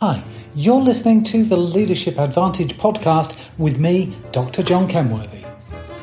Hi, 0.00 0.22
you're 0.54 0.82
listening 0.82 1.24
to 1.24 1.42
the 1.42 1.56
Leadership 1.56 2.18
Advantage 2.18 2.76
podcast 2.76 3.34
with 3.56 3.78
me, 3.80 4.14
Dr. 4.30 4.62
John 4.62 4.88
Kenworthy. 4.88 5.46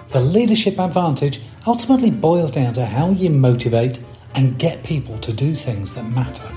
The 0.10 0.20
Leadership 0.20 0.80
Advantage 0.80 1.42
ultimately 1.68 2.10
boils 2.10 2.50
down 2.50 2.74
to 2.74 2.88
how 2.88 3.12
you 3.12 3.30
motivate 3.30 4.00
and 4.34 4.58
get 4.58 4.84
people 4.84 5.20
to 5.20 5.32
do 5.32 5.54
things 5.54 5.94
that 5.94 6.06
matter. 6.06 6.52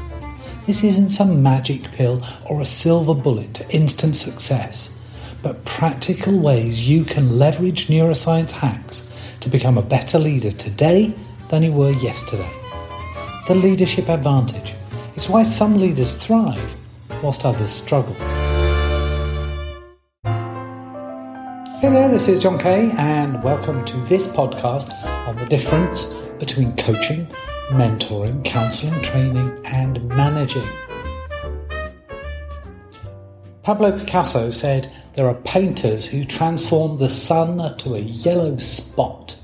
This 0.64 0.82
isn't 0.82 1.10
some 1.10 1.42
magic 1.42 1.92
pill 1.92 2.22
or 2.46 2.62
a 2.62 2.64
silver 2.64 3.12
bullet 3.12 3.52
to 3.52 3.70
instant 3.70 4.16
success, 4.16 4.98
but 5.42 5.62
practical 5.66 6.38
ways 6.38 6.88
you 6.88 7.04
can 7.04 7.38
leverage 7.38 7.88
neuroscience 7.88 8.52
hacks 8.52 9.14
to 9.40 9.50
become 9.50 9.76
a 9.76 9.82
better 9.82 10.18
leader 10.18 10.52
today 10.52 11.12
than 11.50 11.62
you 11.62 11.72
were 11.72 11.92
yesterday. 11.92 12.50
The 13.46 13.56
Leadership 13.56 14.08
Advantage. 14.08 14.74
It's 15.14 15.28
why 15.28 15.42
some 15.42 15.78
leaders 15.78 16.14
thrive 16.14 16.78
whilst 17.22 17.44
others 17.44 17.70
struggle. 17.70 18.14
Hey 21.80 21.90
there, 21.90 22.08
this 22.08 22.26
is 22.26 22.40
John 22.40 22.58
Kay, 22.58 22.90
and 22.96 23.42
welcome 23.42 23.84
to 23.84 23.96
this 24.06 24.26
podcast 24.26 24.90
on 25.28 25.36
the 25.36 25.46
difference 25.46 26.14
between 26.38 26.74
coaching, 26.76 27.26
mentoring, 27.70 28.44
counseling, 28.44 29.00
training, 29.02 29.60
and 29.64 30.06
managing. 30.08 30.66
Pablo 33.62 33.98
Picasso 33.98 34.50
said 34.50 34.92
there 35.14 35.28
are 35.28 35.34
painters 35.34 36.06
who 36.06 36.24
transform 36.24 36.98
the 36.98 37.10
sun 37.10 37.76
to 37.78 37.94
a 37.94 37.98
yellow 37.98 38.56
spot, 38.58 39.36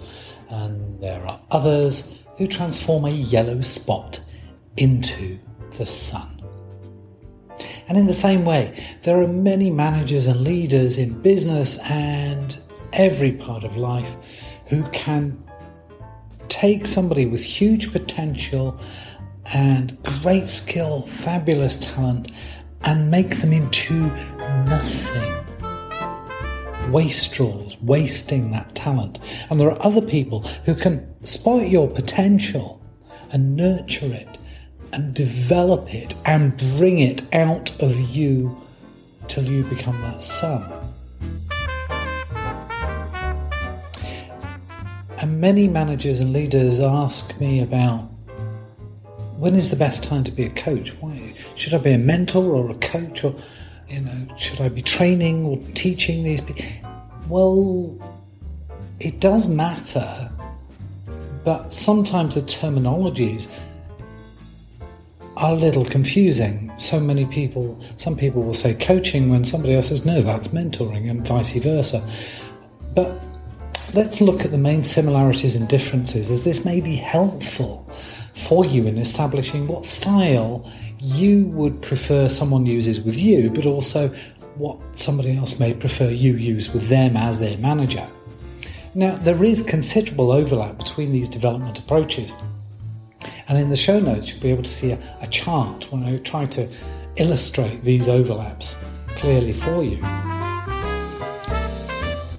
and 0.48 1.00
there 1.00 1.22
are 1.26 1.40
others 1.50 2.22
who 2.38 2.46
transform 2.46 3.04
a 3.04 3.10
yellow 3.10 3.60
spot 3.60 4.20
into 4.76 5.38
the 5.76 5.86
sun. 5.86 6.31
And 7.92 8.00
in 8.00 8.06
the 8.06 8.14
same 8.14 8.46
way, 8.46 8.74
there 9.02 9.20
are 9.20 9.28
many 9.28 9.68
managers 9.70 10.26
and 10.26 10.40
leaders 10.40 10.96
in 10.96 11.20
business 11.20 11.78
and 11.90 12.58
every 12.94 13.32
part 13.32 13.64
of 13.64 13.76
life 13.76 14.16
who 14.68 14.82
can 14.92 15.44
take 16.48 16.86
somebody 16.86 17.26
with 17.26 17.42
huge 17.42 17.92
potential 17.92 18.80
and 19.52 20.02
great 20.22 20.48
skill, 20.48 21.02
fabulous 21.02 21.76
talent, 21.76 22.32
and 22.80 23.10
make 23.10 23.36
them 23.42 23.52
into 23.52 24.06
nothing. 24.64 25.34
Wastrels, 26.90 27.76
wasting 27.82 28.52
that 28.52 28.74
talent. 28.74 29.18
And 29.50 29.60
there 29.60 29.70
are 29.70 29.86
other 29.86 30.00
people 30.00 30.44
who 30.64 30.74
can 30.74 31.14
spot 31.26 31.68
your 31.68 31.90
potential 31.90 32.82
and 33.32 33.54
nurture 33.54 34.14
it 34.14 34.38
and 34.92 35.14
develop 35.14 35.94
it 35.94 36.14
and 36.24 36.56
bring 36.76 36.98
it 36.98 37.22
out 37.34 37.82
of 37.82 37.98
you 37.98 38.56
till 39.28 39.44
you 39.44 39.64
become 39.64 40.00
that 40.02 40.22
sun. 40.22 40.70
And 45.18 45.40
many 45.40 45.68
managers 45.68 46.20
and 46.20 46.32
leaders 46.32 46.80
ask 46.80 47.38
me 47.40 47.62
about 47.62 48.08
when 49.36 49.54
is 49.54 49.70
the 49.70 49.76
best 49.76 50.04
time 50.04 50.24
to 50.24 50.32
be 50.32 50.44
a 50.44 50.50
coach? 50.50 50.90
Why 51.00 51.34
should 51.56 51.74
I 51.74 51.78
be 51.78 51.92
a 51.92 51.98
mentor 51.98 52.44
or 52.44 52.70
a 52.70 52.74
coach 52.74 53.24
or 53.24 53.34
you 53.88 54.00
know 54.00 54.26
should 54.36 54.60
I 54.60 54.68
be 54.68 54.82
training 54.82 55.44
or 55.44 55.58
teaching 55.74 56.22
these 56.22 56.40
people? 56.40 56.64
Well, 57.28 57.98
it 59.00 59.20
does 59.20 59.46
matter, 59.46 60.30
but 61.44 61.72
sometimes 61.72 62.34
the 62.34 62.42
terminologies 62.42 63.48
are 65.36 65.52
a 65.52 65.56
little 65.56 65.84
confusing. 65.84 66.72
So 66.78 67.00
many 67.00 67.26
people, 67.26 67.78
some 67.96 68.16
people 68.16 68.42
will 68.42 68.54
say 68.54 68.74
coaching 68.74 69.30
when 69.30 69.44
somebody 69.44 69.74
else 69.74 69.88
says, 69.88 70.04
no, 70.04 70.20
that's 70.20 70.48
mentoring, 70.48 71.08
and 71.10 71.26
vice 71.26 71.52
versa. 71.52 72.06
But 72.94 73.20
let's 73.94 74.20
look 74.20 74.44
at 74.44 74.50
the 74.50 74.58
main 74.58 74.84
similarities 74.84 75.56
and 75.56 75.68
differences, 75.68 76.30
as 76.30 76.44
this 76.44 76.64
may 76.64 76.80
be 76.80 76.96
helpful 76.96 77.88
for 78.34 78.64
you 78.64 78.86
in 78.86 78.98
establishing 78.98 79.66
what 79.66 79.84
style 79.84 80.70
you 80.98 81.46
would 81.46 81.82
prefer 81.82 82.28
someone 82.28 82.66
uses 82.66 83.00
with 83.00 83.18
you, 83.18 83.50
but 83.50 83.66
also 83.66 84.08
what 84.56 84.78
somebody 84.96 85.36
else 85.36 85.58
may 85.58 85.74
prefer 85.74 86.08
you 86.08 86.34
use 86.34 86.72
with 86.72 86.88
them 86.88 87.16
as 87.16 87.38
their 87.38 87.56
manager. 87.58 88.06
Now, 88.94 89.16
there 89.16 89.42
is 89.42 89.62
considerable 89.62 90.30
overlap 90.30 90.76
between 90.76 91.12
these 91.12 91.28
development 91.28 91.78
approaches. 91.78 92.30
And 93.48 93.58
in 93.58 93.68
the 93.70 93.76
show 93.76 94.00
notes, 94.00 94.30
you'll 94.30 94.40
be 94.40 94.50
able 94.50 94.62
to 94.62 94.70
see 94.70 94.92
a, 94.92 95.16
a 95.20 95.26
chart 95.26 95.90
when 95.92 96.04
I 96.04 96.18
try 96.18 96.46
to 96.46 96.68
illustrate 97.16 97.82
these 97.84 98.08
overlaps 98.08 98.76
clearly 99.08 99.52
for 99.52 99.82
you. 99.82 99.98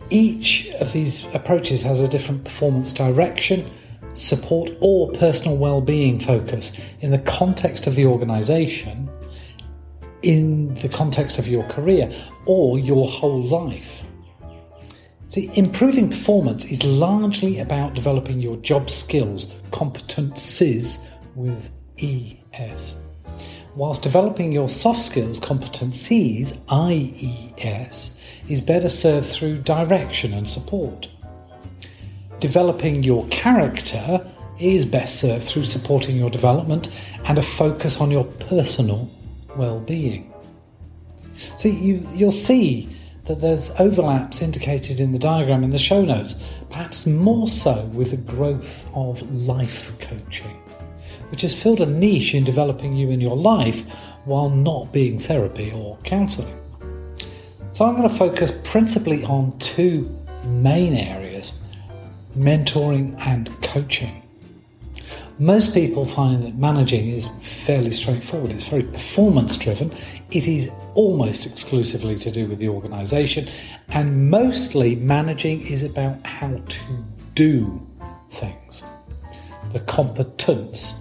Each 0.10 0.70
of 0.76 0.94
these 0.94 1.34
approaches 1.34 1.82
has 1.82 2.02
a 2.02 2.08
different 2.08 2.44
performance 2.44 2.94
direction, 2.94 3.70
support, 4.14 4.72
or 4.80 5.12
personal 5.12 5.58
well-being 5.58 6.20
focus 6.20 6.80
in 7.02 7.12
the 7.12 7.20
context 7.20 7.88
of 7.88 7.96
the 7.96 8.06
organization, 8.06 9.10
in 10.22 10.74
the 10.76 10.90
context 10.90 11.40
of 11.40 11.48
your 11.48 11.64
career, 11.64 12.12
or 12.46 12.78
your 12.80 13.08
whole 13.08 13.42
life. 13.44 14.04
See, 15.34 15.50
improving 15.56 16.12
performance 16.12 16.66
is 16.66 16.84
largely 16.84 17.58
about 17.58 17.96
developing 17.96 18.40
your 18.40 18.56
job 18.58 18.92
skills, 18.92 19.48
competencies 19.72 21.10
with 21.34 21.72
ES, 21.98 23.02
whilst 23.76 24.04
developing 24.04 24.52
your 24.52 24.70
soft 24.70 25.02
skills, 25.02 25.40
competencies, 25.40 26.56
IES, 26.70 28.16
is 28.48 28.62
better 28.62 28.90
served 28.90 29.26
through 29.26 29.64
direction 29.64 30.34
and 30.34 30.48
support. 30.48 31.10
Developing 32.40 33.02
your 33.02 33.26
character 33.30 34.30
is 34.60 34.86
best 34.86 35.20
served 35.20 35.48
through 35.48 35.66
supporting 35.66 36.16
your 36.16 36.30
development 36.30 36.90
and 37.26 37.40
a 37.40 37.42
focus 37.42 38.00
on 38.00 38.12
your 38.12 38.26
personal 38.26 39.10
well-being. 39.56 40.32
So 41.58 41.70
you, 41.70 42.08
you'll 42.14 42.30
see 42.30 42.93
that 43.26 43.40
there's 43.40 43.72
overlaps 43.80 44.42
indicated 44.42 45.00
in 45.00 45.12
the 45.14 45.20
diagram 45.20 45.64
in 45.64 45.70
the 45.70 45.78
show 45.78 46.04
notes, 46.04 46.36
perhaps 46.70 47.06
more 47.06 47.48
so 47.48 47.86
with 47.94 48.12
the 48.12 48.18
growth 48.18 48.90
of 48.96 49.22
life 49.32 49.98
coaching, 50.00 50.62
which 51.30 51.42
has 51.42 51.54
filled 51.60 51.82
a 51.82 51.86
niche 51.86 52.34
in 52.34 52.44
developing 52.44 52.94
you 52.94 53.10
in 53.10 53.22
your 53.22 53.38
life 53.38 53.90
while 54.26 54.50
not 54.50 54.92
being 54.92 55.18
therapy 55.18 55.72
or 55.74 55.98
counselling. 56.04 56.60
So 57.72 57.86
I'm 57.86 57.96
going 57.96 58.08
to 58.08 58.16
focus 58.16 58.52
principally 58.64 59.24
on 59.24 59.58
two 59.58 60.16
main 60.46 60.94
areas 60.94 61.64
mentoring 62.38 63.16
and 63.26 63.50
coaching. 63.62 64.23
Most 65.40 65.74
people 65.74 66.06
find 66.06 66.44
that 66.44 66.56
managing 66.56 67.10
is 67.10 67.28
fairly 67.66 67.92
straightforward. 67.92 68.52
It's 68.52 68.68
very 68.68 68.84
performance 68.84 69.58
driven. 69.58 69.92
It 70.30 70.48
is 70.48 70.70
almost 70.94 71.48
exclusively 71.48 72.16
to 72.20 72.30
do 72.30 72.46
with 72.46 72.60
the 72.60 72.70
organisation, 72.70 73.50
and 73.90 74.30
mostly 74.30 74.96
managing 74.96 75.62
is 75.66 75.82
about 75.82 76.24
how 76.24 76.58
to 76.58 76.80
do 77.34 77.82
things, 78.30 78.84
the 79.72 79.80
competence. 79.82 81.00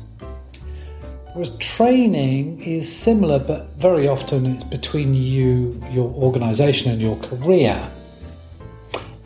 Whereas 1.35 1.55
training 1.59 2.61
is 2.61 2.91
similar, 2.91 3.39
but 3.39 3.71
very 3.73 4.09
often 4.09 4.47
it's 4.47 4.65
between 4.65 5.13
you, 5.13 5.79
your 5.91 6.11
organisation, 6.11 6.91
and 6.91 7.03
your 7.03 7.17
career, 7.17 7.91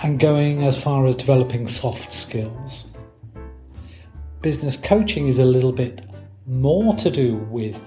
and 0.02 0.18
going 0.18 0.64
as 0.64 0.82
far 0.82 1.06
as 1.06 1.14
developing 1.14 1.68
soft 1.68 2.12
skills 2.12 2.86
business 4.46 4.76
coaching 4.76 5.26
is 5.26 5.40
a 5.40 5.44
little 5.44 5.72
bit 5.72 6.02
more 6.46 6.94
to 6.94 7.10
do 7.10 7.34
with 7.50 7.80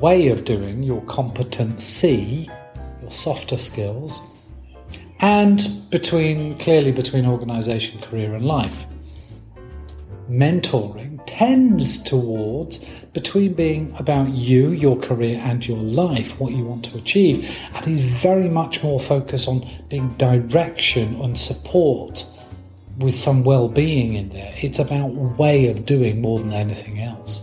way 0.00 0.28
of 0.28 0.46
doing, 0.46 0.82
your 0.82 1.02
competency, 1.02 2.48
your 3.02 3.10
softer 3.10 3.58
skills, 3.58 4.22
and 5.18 5.90
between 5.90 6.56
clearly 6.56 6.90
between 6.90 7.26
organization, 7.26 8.00
career, 8.00 8.34
and 8.34 8.46
life. 8.46 8.86
Mentoring 10.30 11.20
tends 11.26 12.02
towards 12.02 12.78
between 13.12 13.52
being 13.52 13.94
about 13.98 14.30
you, 14.30 14.70
your 14.70 14.96
career, 14.96 15.38
and 15.44 15.68
your 15.68 15.76
life, 15.76 16.40
what 16.40 16.52
you 16.52 16.64
want 16.64 16.82
to 16.86 16.96
achieve, 16.96 17.60
and 17.74 17.86
is 17.86 18.00
very 18.00 18.48
much 18.48 18.82
more 18.82 18.98
focused 18.98 19.46
on 19.46 19.68
being 19.90 20.08
direction 20.14 21.20
and 21.20 21.36
support 21.36 22.24
with 23.00 23.16
some 23.16 23.44
well-being 23.44 24.14
in 24.14 24.28
there. 24.28 24.54
It's 24.58 24.78
about 24.78 25.08
way 25.38 25.68
of 25.68 25.86
doing 25.86 26.20
more 26.20 26.38
than 26.38 26.52
anything 26.52 27.00
else. 27.00 27.42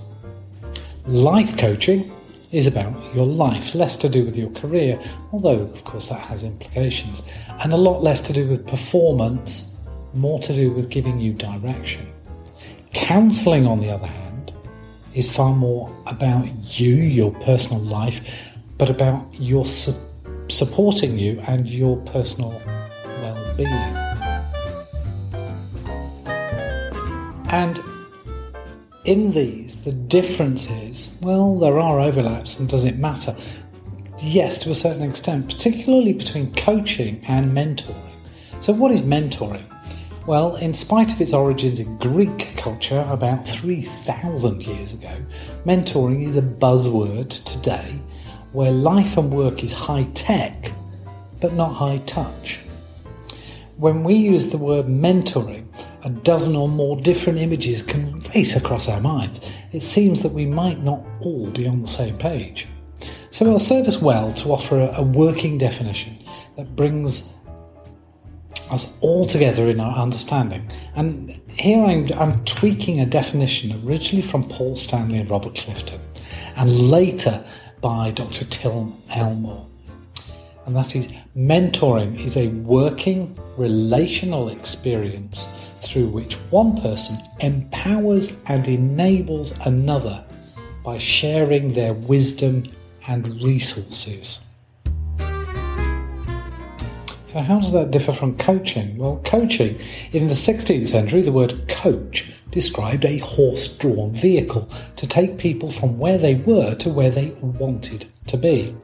Life 1.06 1.57
coaching 1.57 2.12
is 2.51 2.68
about 2.68 2.94
your 3.13 3.25
life, 3.25 3.75
less 3.75 3.98
to 3.98 4.09
do 4.09 4.24
with 4.24 4.38
your 4.38 4.51
career, 4.51 5.00
although 5.31 5.62
of 5.62 5.83
course 5.83 6.09
that 6.09 6.19
has 6.19 6.44
implications, 6.44 7.24
and 7.59 7.74
a 7.74 7.77
lot 7.77 8.04
less 8.04 8.21
to 8.21 8.33
do 8.33 8.48
with 8.48 8.65
performance, 8.68 9.75
more 10.13 10.39
to 10.39 10.54
do 10.54 10.71
with 10.71 10.89
giving 10.89 11.19
you 11.19 11.33
direction. 11.33 12.07
Counselling, 12.94 13.68
on 13.68 13.77
the 13.77 13.89
other 13.89 14.07
hand, 14.07 14.54
is 15.13 15.33
far 15.33 15.54
more 15.54 15.94
about 16.06 16.48
you, 16.80 16.95
your 16.95 17.31
personal 17.42 17.81
life, 17.81 18.54
but 18.77 18.89
about 18.89 19.27
your 19.33 19.65
su- 19.65 19.94
supporting 20.48 21.18
you 21.18 21.39
and 21.48 21.69
your 21.69 21.98
personal 21.98 22.51
well 23.21 23.56
being. 23.57 24.06
And 27.49 27.79
in 29.05 29.31
these, 29.31 29.83
the 29.83 29.94
difference 29.94 30.69
is 30.69 31.17
well, 31.21 31.57
there 31.57 31.79
are 31.79 31.99
overlaps, 31.99 32.59
and 32.59 32.67
does 32.67 32.83
it 32.83 32.97
matter? 32.97 33.35
Yes, 34.19 34.57
to 34.59 34.71
a 34.71 34.75
certain 34.75 35.09
extent, 35.09 35.47
particularly 35.47 36.13
between 36.13 36.53
coaching 36.53 37.23
and 37.27 37.51
mentoring. 37.51 38.11
So, 38.59 38.73
what 38.73 38.91
is 38.91 39.01
mentoring? 39.01 39.63
Well, 40.25 40.57
in 40.57 40.73
spite 40.73 41.13
of 41.13 41.21
its 41.21 41.31
origins 41.31 41.79
in 41.79 41.97
Greek 41.99 42.57
culture 42.57 43.07
about 43.09 43.47
3,000 43.47 44.65
years 44.65 44.91
ago, 44.91 45.15
mentoring 45.65 46.27
is 46.27 46.35
a 46.35 46.41
buzzword 46.41 47.29
today 47.45 48.01
where 48.51 48.71
life 48.71 49.15
and 49.17 49.31
work 49.31 49.63
is 49.63 49.71
high 49.71 50.03
tech 50.15 50.71
but 51.39 51.53
not 51.53 51.73
high 51.73 51.99
touch. 51.99 52.59
When 53.77 54.03
we 54.03 54.15
use 54.15 54.47
the 54.47 54.57
word 54.57 54.88
mentoring, 54.88 55.67
a 56.03 56.09
dozen 56.09 56.55
or 56.55 56.67
more 56.67 56.95
different 56.95 57.39
images 57.39 57.81
can 57.81 58.21
race 58.35 58.55
across 58.55 58.88
our 58.88 59.01
minds. 59.01 59.39
It 59.71 59.83
seems 59.83 60.23
that 60.23 60.31
we 60.31 60.45
might 60.45 60.83
not 60.83 61.03
all 61.21 61.49
be 61.49 61.67
on 61.67 61.81
the 61.81 61.88
same 61.88 62.17
page. 62.17 62.67
So 63.31 63.45
it'll 63.45 63.59
serve 63.59 63.88
us 63.88 64.01
well 64.01 64.31
to 64.33 64.49
offer 64.49 64.79
a, 64.79 64.97
a 64.97 65.03
working 65.03 65.57
definition 65.57 66.17
that 66.55 66.75
brings 66.75 67.33
us 68.71 68.97
all 69.01 69.25
together 69.25 69.69
in 69.69 69.79
our 69.79 69.97
understanding. 69.97 70.69
And 70.95 71.39
here 71.59 71.83
I'm, 71.83 72.11
I'm 72.13 72.44
tweaking 72.45 72.99
a 72.99 73.05
definition 73.05 73.81
originally 73.85 74.21
from 74.21 74.47
Paul 74.47 74.75
Stanley 74.75 75.19
and 75.19 75.29
Robert 75.29 75.55
Clinton, 75.55 76.01
and 76.55 76.71
later 76.89 77.44
by 77.81 78.11
Dr. 78.11 78.45
Tim 78.45 78.95
Elmore. 79.15 79.65
And 80.65 80.75
that 80.75 80.95
is 80.95 81.07
mentoring 81.35 82.19
is 82.19 82.35
a 82.35 82.49
working 82.49 83.38
relational 83.55 84.49
experience 84.49 85.47
through 85.97 86.05
which 86.09 86.35
one 86.51 86.77
person 86.77 87.17
empowers 87.39 88.39
and 88.49 88.67
enables 88.67 89.49
another 89.65 90.23
by 90.83 90.95
sharing 90.95 91.73
their 91.73 91.95
wisdom 91.95 92.63
and 93.07 93.27
resources. 93.44 94.45
So, 97.25 97.39
how 97.39 97.59
does 97.59 97.71
that 97.71 97.89
differ 97.89 98.11
from 98.11 98.38
coaching? 98.38 98.95
Well, 98.99 99.19
coaching, 99.25 99.79
in 100.11 100.27
the 100.27 100.35
16th 100.35 100.88
century, 100.88 101.23
the 101.23 101.31
word 101.31 101.67
coach 101.67 102.31
described 102.51 103.03
a 103.03 103.17
horse 103.17 103.67
drawn 103.67 104.13
vehicle 104.13 104.69
to 104.97 105.07
take 105.07 105.39
people 105.39 105.71
from 105.71 105.97
where 105.97 106.19
they 106.19 106.35
were 106.35 106.75
to 106.75 106.89
where 106.89 107.09
they 107.09 107.31
wanted 107.41 108.05
to 108.27 108.38
be. 108.38 108.77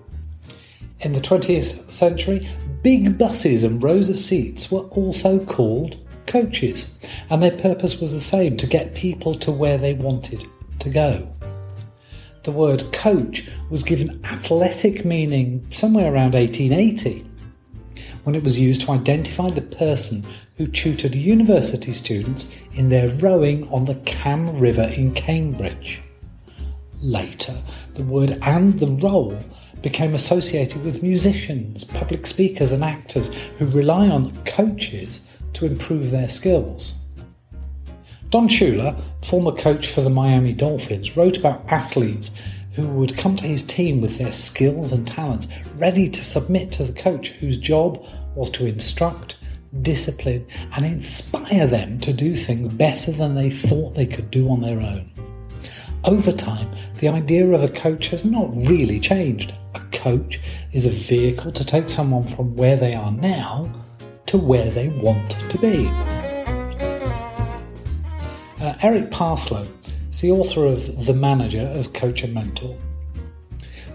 In 1.01 1.13
the 1.13 1.19
20th 1.19 1.91
century, 1.91 2.49
big 2.81 3.19
buses 3.19 3.61
and 3.61 3.83
rows 3.83 4.09
of 4.09 4.17
seats 4.17 4.71
were 4.71 4.87
also 4.89 5.45
called 5.45 5.97
coaches, 6.27 6.93
and 7.29 7.41
their 7.41 7.55
purpose 7.55 7.99
was 7.99 8.13
the 8.13 8.19
same 8.19 8.57
to 8.57 8.67
get 8.67 8.95
people 8.95 9.35
to 9.35 9.51
where 9.51 9.77
they 9.77 9.93
wanted 9.93 10.45
to 10.79 10.89
go. 10.89 11.27
The 12.43 12.51
word 12.51 12.91
coach 12.91 13.47
was 13.69 13.83
given 13.83 14.19
athletic 14.25 15.05
meaning 15.05 15.65
somewhere 15.71 16.13
around 16.13 16.33
1880 16.33 17.25
when 18.23 18.35
it 18.35 18.43
was 18.43 18.59
used 18.59 18.81
to 18.81 18.91
identify 18.91 19.49
the 19.49 19.61
person 19.61 20.25
who 20.57 20.67
tutored 20.67 21.15
university 21.15 21.93
students 21.93 22.49
in 22.73 22.89
their 22.89 23.09
rowing 23.15 23.67
on 23.69 23.85
the 23.85 23.95
Cam 23.95 24.59
River 24.59 24.91
in 24.95 25.13
Cambridge. 25.13 26.01
Later, 27.01 27.55
the 27.95 28.03
word 28.03 28.37
and 28.41 28.79
the 28.79 28.91
role 28.91 29.37
became 29.81 30.13
associated 30.13 30.83
with 30.83 31.03
musicians, 31.03 31.83
public 31.83 32.25
speakers, 32.25 32.71
and 32.71 32.83
actors 32.83 33.27
who 33.59 33.65
rely 33.65 34.07
on 34.07 34.35
coaches 34.45 35.27
to 35.53 35.65
improve 35.65 36.11
their 36.11 36.29
skills. 36.29 36.93
Don 38.29 38.47
Shula, 38.47 38.99
former 39.23 39.51
coach 39.51 39.87
for 39.87 40.01
the 40.01 40.09
Miami 40.09 40.53
Dolphins, 40.53 41.15
wrote 41.15 41.37
about 41.37 41.71
athletes 41.71 42.31
who 42.73 42.87
would 42.87 43.15
come 43.15 43.35
to 43.35 43.45
his 43.45 43.61
team 43.61 44.01
with 44.01 44.17
their 44.17 44.31
skills 44.31 44.91
and 44.91 45.07
talents, 45.07 45.47
ready 45.75 46.09
to 46.09 46.23
submit 46.23 46.71
to 46.71 46.83
the 46.83 46.99
coach 46.99 47.29
whose 47.29 47.57
job 47.57 48.03
was 48.33 48.49
to 48.49 48.65
instruct, 48.65 49.37
discipline, 49.81 50.45
and 50.75 50.85
inspire 50.85 51.67
them 51.67 51.99
to 51.99 52.11
do 52.11 52.33
things 52.33 52.73
better 52.73 53.11
than 53.11 53.35
they 53.35 53.49
thought 53.49 53.93
they 53.93 54.07
could 54.07 54.31
do 54.31 54.49
on 54.49 54.61
their 54.61 54.79
own. 54.79 55.11
Over 56.03 56.31
time, 56.31 56.69
the 56.97 57.07
idea 57.09 57.47
of 57.47 57.63
a 57.63 57.69
coach 57.69 58.07
has 58.09 58.25
not 58.25 58.55
really 58.55 58.99
changed. 58.99 59.53
A 59.75 59.79
coach 59.91 60.39
is 60.71 60.85
a 60.85 60.89
vehicle 60.89 61.51
to 61.51 61.63
take 61.63 61.87
someone 61.87 62.25
from 62.25 62.55
where 62.55 62.75
they 62.75 62.95
are 62.95 63.11
now 63.11 63.71
to 64.33 64.39
where 64.39 64.71
they 64.71 64.89
want 64.89 65.29
to 65.47 65.59
be. 65.59 65.85
Uh, 68.59 68.73
Eric 68.81 69.11
Parsloe 69.11 69.67
is 70.09 70.21
the 70.21 70.31
author 70.31 70.65
of 70.65 71.05
The 71.05 71.13
Manager 71.13 71.71
as 71.75 71.87
Coach 71.87 72.23
and 72.23 72.33
Mentor. 72.33 72.75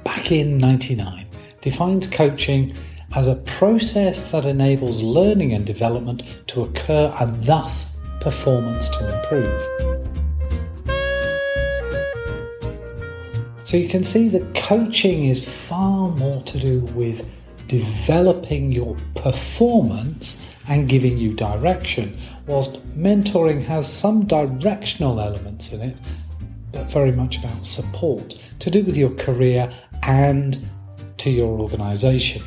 Back 0.05 0.31
in 0.31 0.56
99, 0.56 1.26
defines 1.61 2.06
coaching 2.06 2.73
as 3.17 3.26
a 3.26 3.35
process 3.35 4.31
that 4.31 4.44
enables 4.44 5.02
learning 5.02 5.55
and 5.55 5.67
development 5.67 6.23
to 6.46 6.62
occur 6.62 7.12
and 7.19 7.43
thus 7.43 7.99
performance 8.20 8.88
to 8.91 9.17
improve. 9.17 9.61
So 13.64 13.76
you 13.76 13.88
can 13.88 14.05
see 14.05 14.29
that 14.29 14.55
coaching 14.55 15.25
is 15.25 15.49
far 15.49 16.11
more 16.11 16.43
to 16.43 16.61
do 16.61 16.82
with 16.94 17.29
developing 17.69 18.73
your 18.73 18.97
performance 19.15 20.44
and 20.67 20.88
giving 20.88 21.17
you 21.17 21.32
direction, 21.35 22.17
whilst 22.47 22.76
mentoring 22.99 23.65
has 23.65 23.91
some 23.91 24.26
directional 24.26 25.20
elements 25.20 25.73
in 25.73 25.81
it, 25.81 26.00
but 26.73 26.91
very 26.91 27.12
much 27.12 27.38
about 27.38 27.65
support 27.65 28.41
to 28.59 28.70
do 28.70 28.82
with 28.82 28.97
your 28.97 29.11
career 29.11 29.73
and 30.03 30.59
to 31.19 31.31
your 31.31 31.61
organisation. 31.61 32.43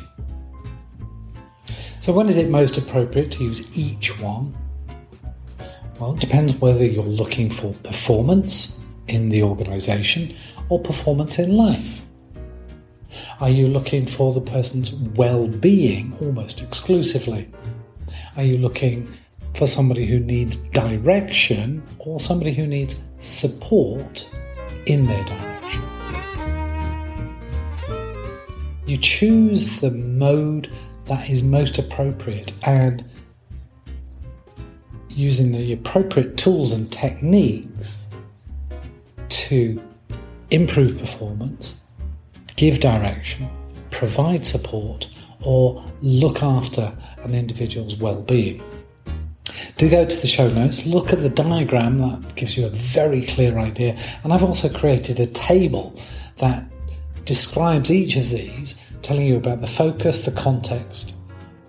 So, 2.00 2.12
when 2.12 2.28
is 2.28 2.36
it 2.36 2.48
most 2.48 2.78
appropriate 2.78 3.30
to 3.32 3.44
use 3.44 3.78
each 3.78 4.18
one? 4.20 4.54
Well, 6.00 6.14
it 6.14 6.20
depends 6.20 6.54
whether 6.54 6.84
you're 6.84 7.04
looking 7.04 7.48
for 7.48 7.72
performance 7.74 8.80
in 9.06 9.28
the 9.28 9.42
organisation 9.42 10.34
or 10.68 10.80
performance 10.80 11.38
in 11.38 11.56
life. 11.56 12.04
Are 13.40 13.50
you 13.50 13.66
looking 13.66 14.06
for 14.06 14.32
the 14.32 14.40
person's 14.40 14.92
well 14.92 15.48
being 15.48 16.16
almost 16.20 16.62
exclusively? 16.62 17.50
Are 18.36 18.44
you 18.44 18.58
looking 18.58 19.12
for 19.54 19.66
somebody 19.66 20.06
who 20.06 20.20
needs 20.20 20.56
direction 20.56 21.82
or 21.98 22.20
somebody 22.20 22.52
who 22.52 22.66
needs 22.66 23.02
support 23.18 24.28
in 24.86 25.06
their 25.06 25.24
direction? 25.24 25.82
You 28.86 28.98
choose 28.98 29.80
the 29.80 29.90
mode 29.90 30.70
that 31.06 31.28
is 31.28 31.42
most 31.42 31.78
appropriate 31.78 32.52
and 32.64 33.04
using 35.08 35.52
the 35.52 35.72
appropriate 35.72 36.36
tools 36.36 36.72
and 36.72 36.90
techniques 36.90 38.06
to 39.28 39.82
improve 40.50 40.98
performance, 40.98 41.76
give 42.56 42.80
direction, 42.80 43.48
provide 43.90 44.44
support, 44.46 45.08
or 45.44 45.84
look 46.00 46.42
after 46.42 46.96
an 47.24 47.34
individual's 47.34 47.96
well-being. 47.96 48.62
Do 49.76 49.90
go 49.90 50.04
to 50.04 50.16
the 50.16 50.26
show 50.26 50.48
notes, 50.48 50.86
look 50.86 51.12
at 51.12 51.20
the 51.20 51.28
diagram 51.28 51.98
that 51.98 52.34
gives 52.36 52.56
you 52.56 52.66
a 52.66 52.70
very 52.70 53.22
clear 53.26 53.58
idea, 53.58 53.98
and 54.22 54.32
I've 54.32 54.42
also 54.42 54.68
created 54.68 55.18
a 55.20 55.26
table 55.26 55.98
that 56.38 56.64
describes 57.24 57.90
each 57.90 58.16
of 58.16 58.28
these 58.30 58.82
telling 59.02 59.26
you 59.26 59.36
about 59.36 59.60
the 59.60 59.66
focus, 59.66 60.24
the 60.24 60.32
context, 60.32 61.14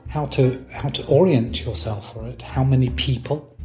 how 0.07 0.25
to 0.27 0.63
how 0.71 0.89
to 0.89 1.05
orient 1.07 1.65
yourself 1.65 2.13
for 2.13 2.27
it, 2.27 2.41
how 2.41 2.63
many 2.63 2.89
people, 2.91 3.57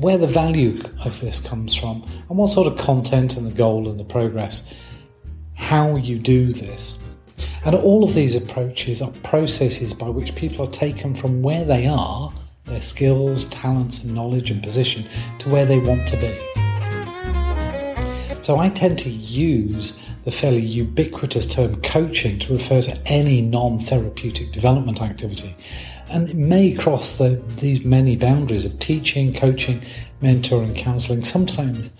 where 0.00 0.16
the 0.16 0.26
value 0.26 0.82
of 1.04 1.20
this 1.20 1.38
comes 1.38 1.74
from, 1.74 2.02
and 2.28 2.38
what 2.38 2.50
sort 2.50 2.66
of 2.66 2.78
content 2.78 3.36
and 3.36 3.46
the 3.46 3.54
goal 3.54 3.88
and 3.88 4.00
the 4.00 4.04
progress, 4.04 4.72
how 5.54 5.96
you 5.96 6.18
do 6.18 6.52
this. 6.52 6.98
And 7.64 7.74
all 7.74 8.04
of 8.04 8.14
these 8.14 8.34
approaches 8.34 9.00
are 9.00 9.10
processes 9.22 9.92
by 9.92 10.08
which 10.08 10.34
people 10.34 10.66
are 10.66 10.70
taken 10.70 11.14
from 11.14 11.42
where 11.42 11.64
they 11.64 11.86
are, 11.86 12.32
their 12.66 12.82
skills, 12.82 13.46
talents, 13.46 14.04
and 14.04 14.14
knowledge 14.14 14.50
and 14.50 14.62
position, 14.62 15.04
to 15.38 15.48
where 15.48 15.66
they 15.66 15.78
want 15.78 16.06
to 16.08 16.16
be. 16.16 16.38
So 18.42 18.58
I 18.58 18.68
tend 18.68 18.98
to 18.98 19.08
use 19.08 20.06
the 20.24 20.30
fairly 20.30 20.60
ubiquitous 20.60 21.46
term 21.46 21.80
coaching 21.82 22.38
to 22.40 22.52
refer 22.52 22.82
to 22.82 22.98
any 23.06 23.40
non 23.40 23.78
therapeutic 23.78 24.52
development 24.52 25.00
activity. 25.00 25.54
And 26.10 26.28
it 26.28 26.36
may 26.36 26.74
cross 26.74 27.16
the, 27.16 27.42
these 27.56 27.84
many 27.84 28.16
boundaries 28.16 28.66
of 28.66 28.78
teaching, 28.78 29.32
coaching, 29.32 29.82
mentoring, 30.20 30.76
counselling, 30.76 31.24
sometimes 31.24 31.90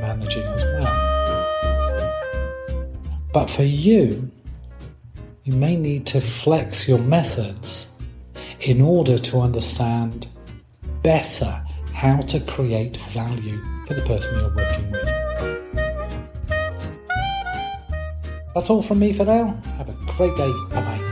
managing 0.00 0.42
as 0.42 0.62
well. 0.62 1.07
But 3.32 3.50
for 3.50 3.62
you, 3.62 4.30
you 5.44 5.52
may 5.54 5.76
need 5.76 6.06
to 6.06 6.20
flex 6.20 6.88
your 6.88 6.98
methods 6.98 7.96
in 8.60 8.80
order 8.80 9.18
to 9.18 9.40
understand 9.40 10.28
better 11.02 11.64
how 11.92 12.20
to 12.22 12.40
create 12.40 12.96
value 12.96 13.60
for 13.86 13.94
the 13.94 14.02
person 14.02 14.38
you're 14.38 14.54
working 14.54 14.90
with. 14.90 15.08
That's 18.54 18.70
all 18.70 18.82
from 18.82 18.98
me 18.98 19.12
for 19.12 19.24
now. 19.24 19.60
Have 19.76 19.88
a 19.88 19.96
great 20.16 20.36
day. 20.36 20.52
Bye 20.70 20.82
bye. 20.82 21.07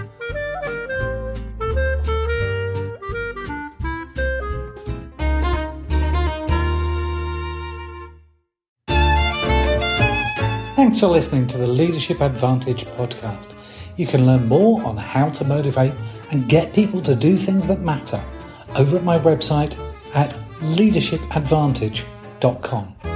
Thanks 10.97 11.05
for 11.05 11.13
listening 11.13 11.47
to 11.49 11.59
the 11.59 11.67
Leadership 11.67 12.23
Advantage 12.23 12.87
podcast. 12.97 13.53
You 13.97 14.07
can 14.07 14.25
learn 14.25 14.49
more 14.49 14.83
on 14.83 14.97
how 14.97 15.29
to 15.29 15.45
motivate 15.45 15.93
and 16.31 16.49
get 16.49 16.73
people 16.73 17.03
to 17.03 17.15
do 17.15 17.37
things 17.37 17.69
that 17.69 17.81
matter 17.81 18.25
over 18.77 18.97
at 18.97 19.05
my 19.05 19.19
website 19.19 19.77
at 20.15 20.31
leadershipadvantage.com. 20.61 23.16